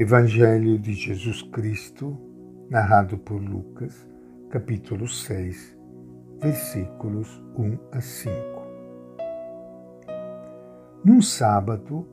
Evangelho 0.00 0.78
de 0.78 0.94
Jesus 0.94 1.42
Cristo, 1.42 2.16
narrado 2.70 3.18
por 3.18 3.38
Lucas, 3.38 4.08
capítulo 4.48 5.06
6, 5.06 5.76
versículos 6.40 7.28
1 7.54 7.78
a 7.92 8.00
5. 8.00 8.32
Num 11.04 11.20
sábado, 11.20 12.08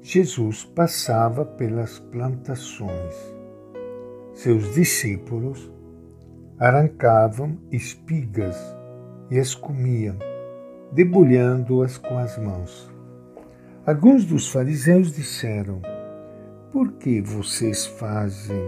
Jesus 0.00 0.64
passava 0.64 1.44
pelas 1.44 1.98
plantações. 1.98 3.16
Seus 4.32 4.72
discípulos 4.72 5.68
arrancavam 6.56 7.58
espigas 7.72 8.56
e 9.28 9.40
as 9.40 9.56
comiam, 9.56 10.16
debulhando-as 10.92 11.98
com 11.98 12.16
as 12.16 12.38
mãos. 12.38 12.88
Alguns 13.84 14.24
dos 14.24 14.48
fariseus 14.48 15.10
disseram: 15.10 15.82
por 16.72 16.92
que 16.92 17.20
vocês 17.20 17.86
fazem 17.86 18.62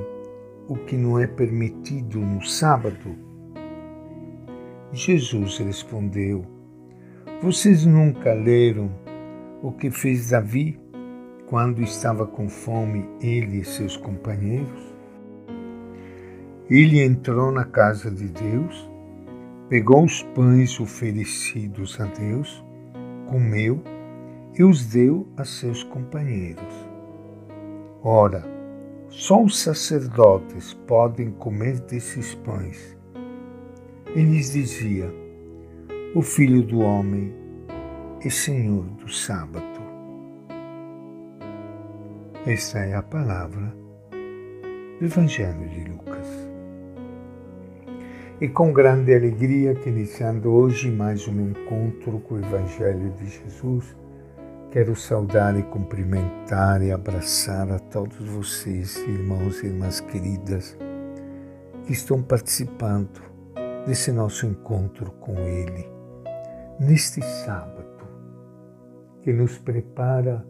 o 0.68 0.76
que 0.76 0.96
não 0.96 1.18
é 1.18 1.26
permitido 1.26 2.18
no 2.18 2.42
sábado? 2.42 3.14
Jesus 4.92 5.58
respondeu: 5.58 6.44
Vocês 7.42 7.84
nunca 7.84 8.32
leram 8.32 8.90
o 9.62 9.72
que 9.72 9.90
fez 9.90 10.30
Davi 10.30 10.80
quando 11.46 11.82
estava 11.82 12.26
com 12.26 12.48
fome, 12.48 13.04
ele 13.20 13.58
e 13.58 13.64
seus 13.64 13.96
companheiros? 13.96 14.90
Ele 16.70 17.02
entrou 17.02 17.50
na 17.52 17.64
casa 17.64 18.10
de 18.10 18.28
Deus, 18.28 18.88
pegou 19.68 20.04
os 20.04 20.22
pães 20.22 20.78
oferecidos 20.80 22.00
a 22.00 22.04
Deus, 22.04 22.64
comeu 23.28 23.82
e 24.56 24.64
os 24.64 24.86
deu 24.86 25.28
a 25.36 25.44
seus 25.44 25.82
companheiros. 25.82 26.89
Ora, 28.02 28.42
só 29.10 29.42
os 29.42 29.58
sacerdotes 29.58 30.72
podem 30.86 31.30
comer 31.32 31.80
desses 31.80 32.34
pães. 32.34 32.96
E 34.16 34.22
lhes 34.22 34.52
dizia: 34.52 35.12
O 36.14 36.22
filho 36.22 36.62
do 36.62 36.78
homem 36.80 37.34
é 38.24 38.30
senhor 38.30 38.84
do 38.84 39.08
sábado. 39.12 39.80
Esta 42.46 42.78
é 42.78 42.94
a 42.94 43.02
palavra 43.02 43.76
do 44.98 45.04
Evangelho 45.04 45.68
de 45.68 45.84
Lucas. 45.90 46.26
E 48.40 48.48
com 48.48 48.72
grande 48.72 49.14
alegria 49.14 49.74
que 49.74 49.90
iniciando 49.90 50.50
hoje 50.50 50.90
mais 50.90 51.28
um 51.28 51.38
encontro 51.50 52.18
com 52.20 52.36
o 52.36 52.38
Evangelho 52.38 53.10
de 53.18 53.26
Jesus, 53.26 53.94
Quero 54.70 54.94
saudar 54.94 55.58
e 55.58 55.64
cumprimentar 55.64 56.80
e 56.80 56.92
abraçar 56.92 57.72
a 57.72 57.78
todos 57.80 58.16
vocês, 58.28 58.96
irmãos 58.98 59.64
e 59.64 59.66
irmãs 59.66 59.98
queridas, 59.98 60.78
que 61.84 61.92
estão 61.92 62.22
participando 62.22 63.20
desse 63.84 64.12
nosso 64.12 64.46
encontro 64.46 65.10
com 65.18 65.32
Ele, 65.40 65.88
neste 66.78 67.20
sábado, 67.20 68.06
que 69.22 69.32
nos 69.32 69.58
prepara 69.58 70.46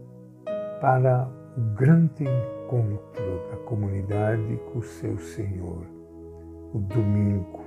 para 0.82 1.26
o 1.56 1.74
grande 1.74 2.24
encontro 2.24 3.48
da 3.50 3.56
comunidade 3.64 4.60
com 4.70 4.80
o 4.80 4.82
seu 4.82 5.18
Senhor, 5.18 5.86
o 6.74 6.78
domingo, 6.78 7.64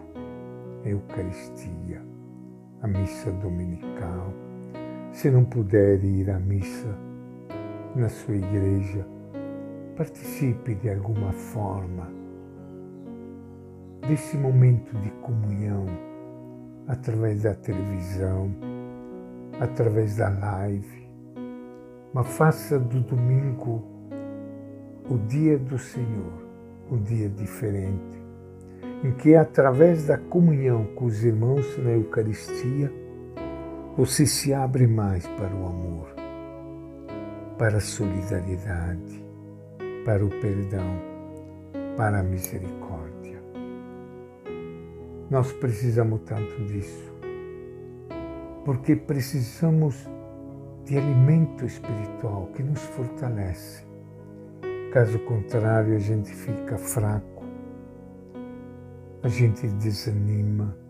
a 0.86 0.88
Eucaristia, 0.88 2.00
a 2.84 2.88
missa 2.88 3.32
dominical 3.32 4.32
se 5.14 5.30
não 5.30 5.46
puder 5.46 6.04
ir 6.04 6.30
à 6.32 6.40
missa 6.40 6.98
na 7.96 8.10
sua 8.10 8.36
igreja, 8.36 9.06
participe 9.96 10.74
de 10.74 10.90
alguma 10.90 11.32
forma 11.32 12.12
desse 14.08 14.36
momento 14.36 14.98
de 14.98 15.12
comunhão 15.22 15.86
através 16.88 17.44
da 17.44 17.54
televisão, 17.54 18.52
através 19.60 20.18
da 20.18 20.30
live, 20.30 21.08
mas 22.12 22.28
faça 22.36 22.80
do 22.80 23.00
domingo 23.00 23.84
o 25.08 25.18
dia 25.28 25.60
do 25.60 25.78
Senhor, 25.78 26.44
um 26.92 26.98
dia 26.98 27.30
diferente, 27.30 28.20
em 29.04 29.12
que 29.12 29.36
através 29.36 30.08
da 30.08 30.18
comunhão 30.18 30.86
com 30.96 31.06
os 31.06 31.24
irmãos 31.24 31.78
na 31.78 31.92
Eucaristia, 31.92 33.03
você 33.96 34.26
se 34.26 34.52
abre 34.52 34.88
mais 34.88 35.28
para 35.28 35.56
o 35.56 35.68
amor, 35.68 36.16
para 37.60 37.78
a 37.78 37.82
solidariedade, 37.82 39.24
para 40.04 40.26
o 40.26 40.30
perdão, 40.30 41.00
para 41.96 42.22
a 42.22 42.24
misericórdia. 42.24 43.40
Nós 45.30 45.52
precisamos 45.54 46.22
tanto 46.22 46.66
disso, 46.66 47.14
porque 48.66 48.96
precisamos 48.96 50.10
de 50.86 50.98
alimento 50.98 51.64
espiritual 51.64 52.48
que 52.48 52.64
nos 52.64 52.82
fortalece. 52.82 53.86
Caso 54.92 55.20
contrário, 55.20 55.96
a 55.96 56.00
gente 56.00 56.34
fica 56.34 56.80
fraco, 56.80 57.44
a 59.22 59.28
gente 59.28 59.68
desanima, 59.68 60.83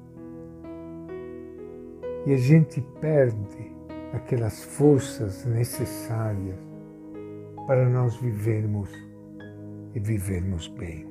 e 2.25 2.34
a 2.34 2.38
gente 2.38 2.81
perde 3.01 3.72
aquelas 4.13 4.63
forças 4.63 5.45
necessárias 5.45 6.57
para 7.67 7.89
nós 7.89 8.16
vivermos 8.17 8.89
e 9.94 10.00
vivermos 10.00 10.67
bem. 10.67 11.06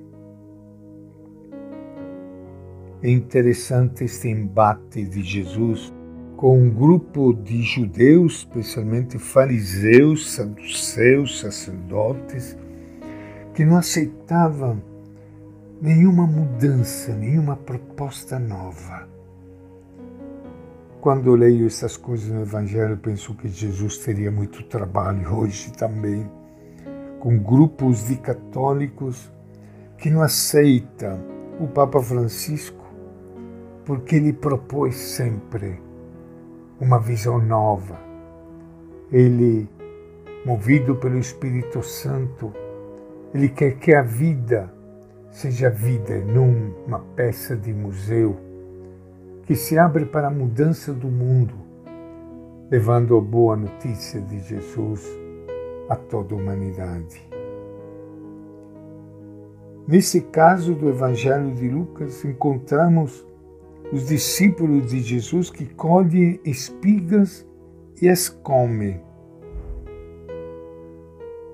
É 3.02 3.10
interessante 3.10 4.04
este 4.04 4.28
embate 4.28 5.04
de 5.04 5.22
Jesus 5.22 5.92
com 6.36 6.58
um 6.58 6.70
grupo 6.70 7.32
de 7.32 7.62
judeus, 7.62 8.38
especialmente 8.38 9.18
fariseus, 9.18 10.32
saduceus, 10.32 11.40
sacerdotes, 11.40 12.56
que 13.54 13.64
não 13.64 13.76
aceitavam 13.76 14.82
nenhuma 15.80 16.26
mudança, 16.26 17.14
nenhuma 17.14 17.56
proposta 17.56 18.38
nova 18.38 19.11
quando 21.02 21.34
leio 21.34 21.66
essas 21.66 21.96
coisas 21.96 22.28
no 22.28 22.42
Evangelho, 22.42 22.96
penso 22.96 23.34
que 23.34 23.48
Jesus 23.48 23.98
teria 23.98 24.30
muito 24.30 24.62
trabalho 24.62 25.34
hoje 25.34 25.72
também, 25.72 26.30
com 27.18 27.36
grupos 27.36 28.06
de 28.06 28.14
católicos 28.14 29.28
que 29.98 30.08
não 30.08 30.22
aceitam 30.22 31.18
o 31.58 31.66
Papa 31.66 32.00
Francisco, 32.00 32.86
porque 33.84 34.14
ele 34.14 34.32
propôs 34.32 34.94
sempre 34.94 35.82
uma 36.80 37.00
visão 37.00 37.41
nova. 37.41 37.98
Ele, 39.10 39.68
movido 40.46 40.94
pelo 40.94 41.18
Espírito 41.18 41.82
Santo, 41.82 42.52
ele 43.34 43.48
quer 43.48 43.72
que 43.72 43.92
a 43.92 44.02
vida 44.02 44.72
seja 45.32 45.68
vida, 45.68 46.20
não 46.20 46.76
uma 46.86 47.00
peça 47.16 47.56
de 47.56 47.72
museu 47.74 48.51
que 49.52 49.56
se 49.56 49.78
abre 49.78 50.06
para 50.06 50.28
a 50.28 50.30
mudança 50.30 50.94
do 50.94 51.08
mundo, 51.08 51.52
levando 52.70 53.14
a 53.18 53.20
boa 53.20 53.54
notícia 53.54 54.18
de 54.18 54.40
Jesus 54.40 55.06
a 55.90 55.94
toda 55.94 56.34
a 56.34 56.38
humanidade. 56.38 57.22
Nesse 59.86 60.22
caso 60.22 60.74
do 60.74 60.88
Evangelho 60.88 61.54
de 61.54 61.68
Lucas, 61.68 62.24
encontramos 62.24 63.26
os 63.92 64.06
discípulos 64.06 64.86
de 64.86 65.00
Jesus 65.00 65.50
que 65.50 65.66
colhem 65.66 66.41
espigas 66.46 67.46
e 68.00 68.08
as 68.08 68.30
comem. 68.30 69.02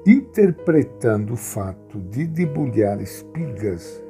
Interpretando 0.06 1.32
o 1.32 1.36
fato 1.36 1.98
de 1.98 2.28
debulhar 2.28 3.00
espigas 3.00 4.00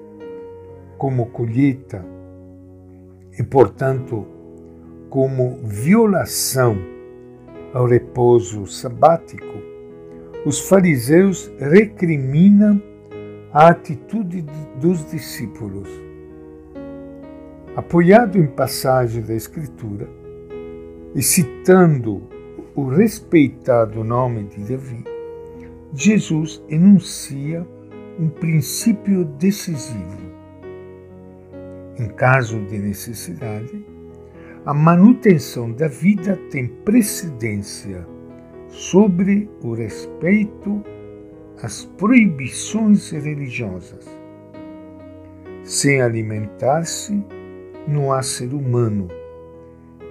como 0.98 1.30
colheita 1.30 2.17
e, 3.38 3.42
portanto, 3.42 4.26
como 5.08 5.60
violação 5.62 6.76
ao 7.72 7.86
repouso 7.86 8.66
sabático, 8.66 9.46
os 10.44 10.60
fariseus 10.68 11.50
recriminam 11.58 12.82
a 13.52 13.68
atitude 13.68 14.44
dos 14.80 15.04
discípulos. 15.10 15.88
Apoiado 17.76 18.38
em 18.38 18.46
passagem 18.46 19.22
da 19.22 19.34
Escritura 19.34 20.08
e 21.14 21.22
citando 21.22 22.22
o 22.74 22.88
respeitado 22.88 24.02
nome 24.02 24.44
de 24.44 24.60
Davi, 24.64 25.04
Jesus 25.94 26.62
enuncia 26.68 27.66
um 28.18 28.28
princípio 28.28 29.24
decisivo 29.24 30.17
em 31.98 32.08
caso 32.08 32.60
de 32.66 32.78
necessidade, 32.78 33.84
a 34.64 34.74
manutenção 34.74 35.72
da 35.72 35.88
vida 35.88 36.36
tem 36.50 36.66
precedência 36.68 38.06
sobre 38.68 39.48
o 39.62 39.74
respeito 39.74 40.82
as 41.62 41.84
proibições 41.84 43.10
religiosas. 43.10 44.06
Sem 45.64 46.00
alimentar-se, 46.00 47.20
não 47.86 48.12
há 48.12 48.22
ser 48.22 48.52
humano, 48.54 49.08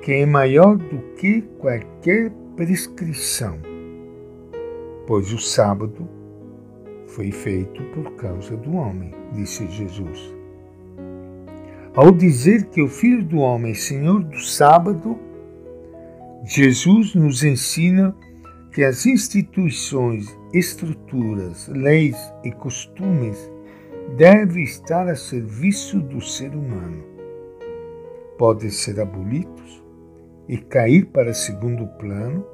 que 0.01 0.11
é 0.11 0.25
maior 0.25 0.75
do 0.75 0.99
que 1.15 1.41
qualquer 1.57 2.31
prescrição, 2.55 3.59
pois 5.05 5.31
o 5.31 5.39
sábado 5.39 6.07
foi 7.07 7.31
feito 7.31 7.83
por 7.93 8.11
causa 8.15 8.57
do 8.57 8.75
homem, 8.75 9.13
disse 9.33 9.65
Jesus. 9.67 10.36
Ao 11.97 12.11
dizer 12.11 12.65
que 12.65 12.79
o 12.79 12.87
Filho 12.87 13.23
do 13.23 13.39
Homem 13.39 13.71
é 13.71 13.73
Senhor 13.73 14.23
do 14.23 14.39
sábado, 14.39 15.17
Jesus 16.43 17.15
nos 17.15 17.43
ensina 17.43 18.15
que 18.71 18.83
as 18.83 19.07
instituições, 19.07 20.27
estruturas, 20.53 21.67
leis 21.67 22.15
e 22.43 22.51
costumes 22.51 23.51
devem 24.15 24.63
estar 24.63 25.07
a 25.07 25.15
serviço 25.15 25.99
do 25.99 26.21
ser 26.21 26.51
humano. 26.51 27.03
Podem 28.37 28.69
ser 28.69 28.99
abolidos 28.99 29.83
e 30.47 30.55
cair 30.55 31.07
para 31.07 31.33
segundo 31.33 31.87
plano 31.97 32.45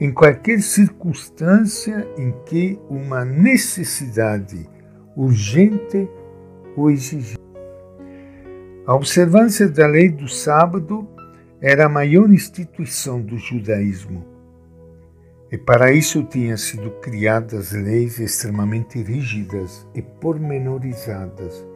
em 0.00 0.12
qualquer 0.12 0.60
circunstância 0.60 2.04
em 2.18 2.34
que 2.46 2.76
uma 2.90 3.24
necessidade 3.24 4.68
urgente 5.16 6.08
o 6.76 6.90
exigir. 6.90 7.47
A 8.88 8.94
observância 8.94 9.68
da 9.68 9.86
lei 9.86 10.08
do 10.08 10.26
sábado 10.26 11.06
era 11.60 11.84
a 11.84 11.88
maior 11.90 12.30
instituição 12.30 13.20
do 13.20 13.36
judaísmo 13.36 14.24
e 15.52 15.58
para 15.58 15.92
isso 15.92 16.24
tinham 16.24 16.56
sido 16.56 16.92
criadas 16.92 17.72
leis 17.72 18.18
extremamente 18.18 19.02
rígidas 19.02 19.86
e 19.94 20.00
pormenorizadas, 20.00 21.66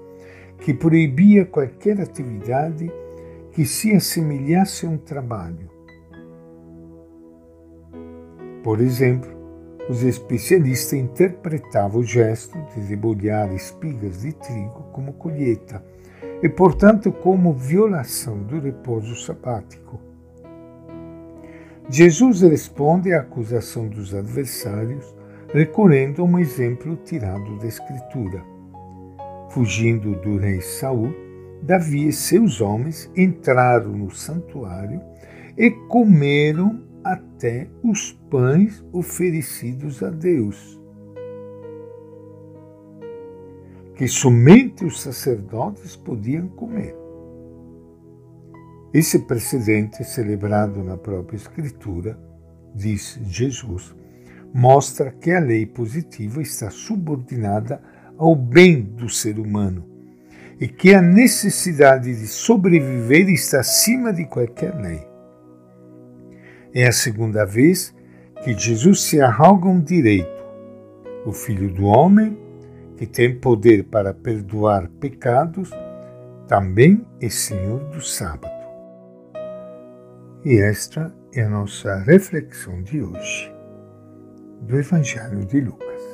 que 0.60 0.72
proibia 0.72 1.44
qualquer 1.44 2.00
atividade 2.00 2.90
que 3.50 3.66
se 3.66 3.94
assemelhasse 3.94 4.86
a 4.86 4.88
um 4.88 4.96
trabalho. 4.96 5.68
Por 8.64 8.80
exemplo, 8.80 9.30
os 9.86 10.02
especialistas 10.02 10.94
interpretavam 10.94 12.00
o 12.00 12.04
gesto 12.04 12.56
de 12.74 12.80
debulhar 12.86 13.52
espigas 13.52 14.22
de 14.22 14.32
trigo 14.32 14.84
como 14.92 15.12
colheita 15.12 15.84
e, 16.42 16.48
portanto, 16.48 17.12
como 17.12 17.52
violação 17.52 18.42
do 18.42 18.58
repouso 18.58 19.14
sabático. 19.14 20.00
Jesus 21.88 22.40
responde 22.42 23.12
à 23.12 23.20
acusação 23.20 23.88
dos 23.88 24.14
adversários 24.14 25.14
recorrendo 25.52 26.22
a 26.22 26.24
um 26.24 26.38
exemplo 26.38 26.96
tirado 27.04 27.58
da 27.58 27.66
Escritura. 27.66 28.42
Fugindo 29.50 30.14
do 30.16 30.38
rei 30.38 30.60
Saul, 30.60 31.14
Davi 31.62 32.08
e 32.08 32.12
seus 32.12 32.60
homens 32.60 33.10
entraram 33.14 33.92
no 33.92 34.10
santuário 34.10 35.00
e 35.56 35.70
comeram 35.70 36.82
até 37.04 37.68
os 37.82 38.12
pães 38.30 38.84
oferecidos 38.92 40.02
a 40.02 40.10
Deus, 40.10 40.80
que 44.02 44.08
somente 44.08 44.84
os 44.84 45.00
sacerdotes 45.00 45.94
podiam 45.94 46.48
comer. 46.48 46.92
Esse 48.92 49.20
precedente, 49.20 50.02
celebrado 50.02 50.82
na 50.82 50.96
própria 50.96 51.36
Escritura, 51.36 52.18
diz 52.74 53.20
Jesus, 53.22 53.94
mostra 54.52 55.12
que 55.12 55.30
a 55.30 55.38
lei 55.38 55.66
positiva 55.66 56.42
está 56.42 56.68
subordinada 56.68 57.80
ao 58.18 58.34
bem 58.34 58.82
do 58.82 59.08
ser 59.08 59.38
humano 59.38 59.88
e 60.58 60.66
que 60.66 60.92
a 60.92 61.00
necessidade 61.00 62.12
de 62.12 62.26
sobreviver 62.26 63.30
está 63.30 63.60
acima 63.60 64.12
de 64.12 64.24
qualquer 64.24 64.74
lei. 64.74 65.06
É 66.74 66.88
a 66.88 66.92
segunda 66.92 67.44
vez 67.46 67.94
que 68.42 68.52
Jesus 68.52 69.02
se 69.02 69.20
arroga 69.20 69.68
um 69.68 69.80
direito. 69.80 70.42
O 71.24 71.30
Filho 71.30 71.72
do 71.72 71.84
Homem, 71.84 72.41
que 73.02 73.06
tem 73.08 73.36
poder 73.36 73.82
para 73.82 74.14
perdoar 74.14 74.86
pecados, 75.00 75.72
também 76.46 77.04
é 77.20 77.28
Senhor 77.28 77.80
do 77.86 78.00
sábado. 78.00 78.54
E 80.44 80.56
esta 80.60 81.12
é 81.34 81.42
a 81.42 81.48
nossa 81.48 81.96
reflexão 81.96 82.80
de 82.80 83.02
hoje 83.02 83.52
do 84.60 84.78
Evangelho 84.78 85.44
de 85.44 85.62
Lucas. 85.62 86.11